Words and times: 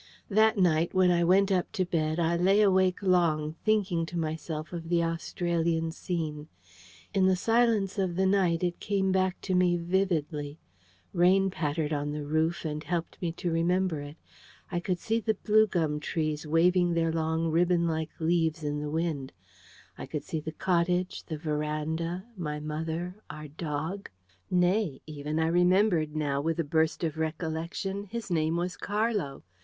That 0.29 0.57
night, 0.57 0.95
when 0.95 1.11
I 1.11 1.23
went 1.23 1.51
up 1.51 1.71
to 1.73 1.85
bed, 1.85 2.19
I 2.19 2.35
lay 2.35 2.61
awake 2.63 3.03
long, 3.03 3.53
thinking 3.63 4.03
to 4.07 4.17
myself 4.17 4.73
of 4.73 4.89
the 4.89 5.03
Australian 5.03 5.91
scene. 5.91 6.47
In 7.13 7.27
the 7.27 7.35
silence 7.35 7.99
of 7.99 8.15
the 8.15 8.25
night 8.25 8.63
it 8.63 8.79
came 8.79 9.11
back 9.11 9.39
to 9.41 9.53
me 9.53 9.77
vividly. 9.77 10.57
Rain 11.13 11.51
pattered 11.51 11.93
on 11.93 12.13
the 12.13 12.25
roof, 12.25 12.65
and 12.65 12.83
helped 12.83 13.21
me 13.21 13.31
to 13.33 13.51
remember 13.51 14.01
it. 14.01 14.17
I 14.71 14.79
could 14.79 14.97
see 14.97 15.19
the 15.19 15.35
blue 15.35 15.67
gum 15.67 15.99
trees 15.99 16.47
waving 16.47 16.95
their 16.95 17.13
long 17.13 17.51
ribbon 17.51 17.87
like 17.87 18.09
leaves 18.19 18.63
in 18.63 18.79
the 18.81 18.89
wind: 18.89 19.31
I 19.99 20.07
could 20.07 20.23
see 20.23 20.39
the 20.39 20.51
cottage, 20.51 21.25
the 21.25 21.37
verandah, 21.37 22.25
my 22.35 22.59
mother, 22.59 23.17
our 23.29 23.49
dog: 23.49 24.09
nay, 24.49 25.03
even, 25.05 25.37
I 25.37 25.45
remembered 25.45 26.15
now, 26.15 26.41
with 26.41 26.59
a 26.59 26.63
burst 26.63 27.03
of 27.03 27.19
recollection, 27.19 28.05
his 28.05 28.31
name 28.31 28.55
was 28.55 28.77
Carlo. 28.77 29.43